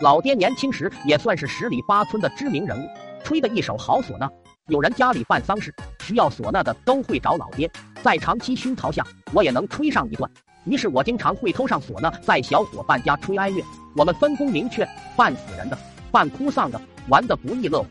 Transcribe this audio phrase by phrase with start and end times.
[0.00, 2.88] 老爹年轻时也算是十里八村的知名人物，
[3.22, 4.26] 吹的一手好唢呐。
[4.68, 7.70] 有人家里办丧事需要唢呐的，都会找老爹。
[8.02, 10.30] 在长期熏陶下，我也能吹上一段。
[10.64, 13.62] 于是我经常会偷上唢呐，在小伙伴家吹哀乐。
[13.94, 15.76] 我们分工明确，办死人的，
[16.10, 17.88] 办哭丧的，玩得不亦乐乎。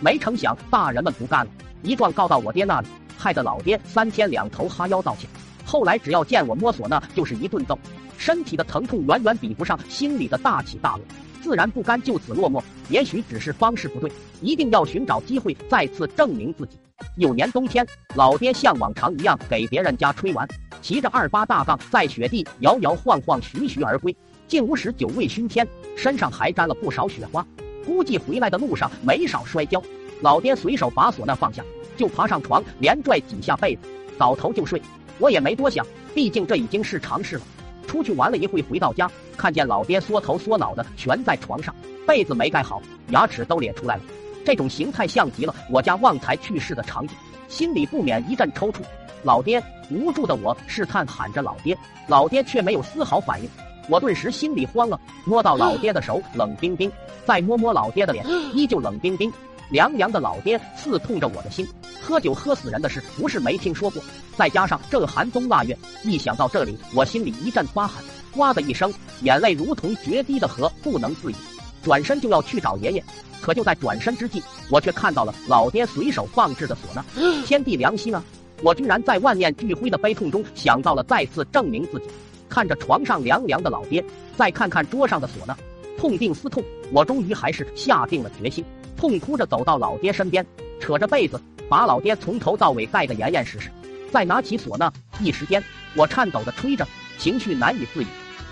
[0.00, 1.52] 没成想大人们不干了，
[1.84, 5.30] 一状告到我爹那里，害得老爹三天两头哈腰道歉。
[5.64, 7.78] 后来只要见我摸唢呐，就是一顿揍，
[8.24, 11.04] 身体的疼痛远远比不上心里的大起大落，
[11.42, 12.62] 自然不甘就此落寞。
[12.88, 16.78] 也许只是方式不对，一定要寻找机会再次证明自己。
[17.16, 20.48] 有年冬天，老爹像往常一样给别人家吹完，
[20.80, 24.16] 骑着二八大杠在雪地摇摇晃晃徐徐而归。
[24.46, 25.66] 进屋时酒味熏天，
[25.96, 27.44] 身上还沾了不少雪花，
[27.84, 29.82] 估计回来的路上没少摔跤。
[30.20, 31.64] 老爹随手把唢呐放下，
[31.96, 33.82] 就爬上床，连拽几下被子，
[34.16, 34.80] 倒头就睡。
[35.18, 37.42] 我也没多想，毕竟这已经是常事了。
[37.92, 39.06] 出去玩了一会，回到家，
[39.36, 41.74] 看见老爹缩头缩脑的蜷在床上，
[42.06, 44.02] 被子没盖好，牙齿都咧出来了。
[44.46, 47.14] 这种形态像极了我家旺财去世的场景，
[47.48, 48.78] 心里不免一阵抽搐。
[49.22, 51.76] 老爹，无助的我试探喊着老爹，
[52.06, 53.48] 老爹却没有丝毫反应。
[53.90, 56.90] 我顿时心里慌了，摸到老爹的手冷冰冰，
[57.26, 59.30] 再摸摸老爹的脸，依旧冷冰冰。
[59.70, 61.68] 凉凉的老爹刺痛着我的心。
[62.12, 64.02] 喝酒喝死人的事不是没听说过，
[64.36, 65.74] 再加上这寒冬腊月，
[66.04, 68.04] 一想到这里，我心里一阵发寒，
[68.36, 71.34] 哇的一声，眼泪如同决堤的河，不能自已。
[71.82, 73.02] 转身就要去找爷爷，
[73.40, 77.02] 可就在转身之际，我却看到了老爹随手放置的唢呐。
[77.48, 78.22] 天地良心啊！
[78.62, 82.04] 我居然在万念俱灰的悲痛中想到了再次证明自己。
[82.46, 84.04] 看着床上凉凉的老爹，
[84.36, 85.56] 再看看桌上的唢呐，
[85.96, 88.62] 痛定思痛，我终于还是下定了决心，
[88.98, 90.46] 痛哭着走到老爹身边，
[90.78, 91.40] 扯着被子。
[91.68, 93.70] 把老爹从头到尾盖得严严实实，
[94.10, 95.62] 再拿起唢呐，一时间
[95.94, 96.86] 我颤抖的吹着，
[97.18, 98.06] 情绪难以自已。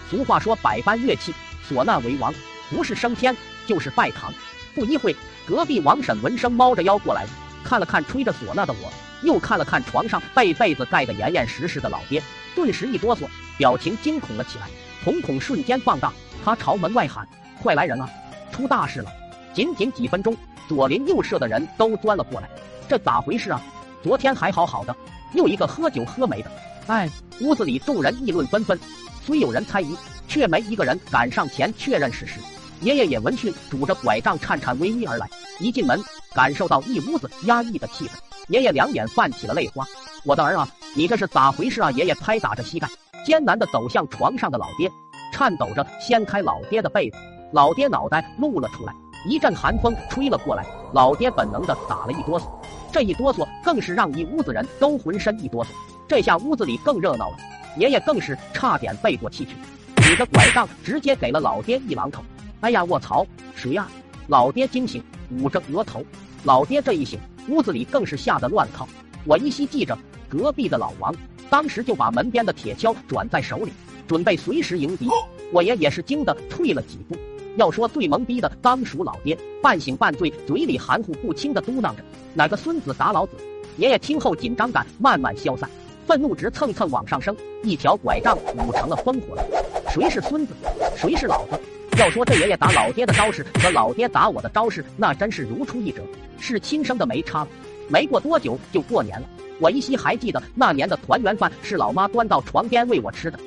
[0.08, 1.34] 俗话说百般乐器，
[1.68, 2.32] 唢呐为王，
[2.70, 4.32] 不是升天就是拜堂。
[4.74, 5.14] 不一会，
[5.46, 7.26] 隔壁王婶闻声猫着腰过来，
[7.62, 8.90] 看了看吹着唢呐的我，
[9.22, 12.22] 又看了看床上被被子盖得严严实实的老爹，
[12.54, 13.28] 顿时一哆嗦，
[13.58, 14.66] 表情惊恐了起来，
[15.04, 16.12] 瞳孔瞬间放大，
[16.44, 17.26] 他朝门外喊
[17.60, 18.08] ：“快来人啊，
[18.50, 19.10] 出大事了！”
[19.52, 20.36] 仅仅几分钟，
[20.68, 22.48] 左邻右舍的人都钻了过来。
[22.90, 23.62] 这咋回事啊？
[24.02, 24.92] 昨天还好好的，
[25.32, 26.50] 又一个喝酒喝没的。
[26.88, 27.08] 哎，
[27.40, 28.76] 屋子里众人议论纷纷，
[29.24, 29.96] 虽有人猜疑，
[30.26, 32.40] 却没一个人敢上前确认事实。
[32.80, 35.30] 爷爷也闻讯，拄着拐杖颤颤巍巍而来。
[35.60, 36.02] 一进门，
[36.34, 38.10] 感受到一屋子压抑的气氛，
[38.48, 39.86] 爷爷两眼泛起了泪花。
[40.24, 41.92] 我的儿啊，你这是咋回事啊？
[41.92, 42.88] 爷爷拍打着膝盖，
[43.24, 44.90] 艰难地走向床上的老爹，
[45.32, 47.16] 颤抖着掀开老爹的被子，
[47.52, 48.92] 老爹脑袋露了出来。
[49.28, 52.44] 一阵寒风吹了过来，老爹本能地打了一哆嗦。
[52.92, 55.68] 这一哆嗦更是让一屋子人都浑身一哆嗦，
[56.08, 57.36] 这下屋子里更热闹了。
[57.76, 59.54] 爷爷更是差点背过气去，
[60.02, 62.20] 举着拐杖直接给了老爹一榔头。
[62.62, 63.24] 哎呀，卧槽，
[63.54, 63.86] 谁呀？
[64.26, 65.02] 老爹惊醒，
[65.38, 66.04] 捂着额头。
[66.42, 67.18] 老爹这一醒，
[67.48, 68.88] 屋子里更是吓得乱套。
[69.24, 69.96] 我依稀记着，
[70.28, 71.14] 隔壁的老王
[71.48, 73.72] 当时就把门边的铁锹转在手里，
[74.08, 75.08] 准备随时迎敌。
[75.52, 77.16] 我爷也是惊得退了几步。
[77.56, 82.02] 要说最懵逼的，当属老爹，半醒半醉，嘴里含糊不清的嘟囔着
[82.34, 83.32] ：“哪个孙子打老子？”
[83.76, 85.68] 爷爷听后紧张感慢慢消散，
[86.06, 89.46] 愤怒值蹭蹭往上升，一条拐杖舞成了烽火轮。
[89.90, 90.54] 谁是孙子？
[90.96, 91.58] 谁是老子？
[91.98, 96.02] 要说这爷爷打老爹的招式和老爹打我的招式，那真是如出一辙，
[96.38, 97.48] 是亲生的没差了。
[97.88, 99.26] 没过多久就过年了，
[99.60, 103.38] 我依稀还记得那年的团圆饭是老妈端到床边喂我吃的。